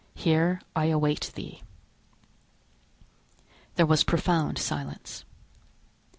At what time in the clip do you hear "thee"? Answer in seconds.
1.35-1.61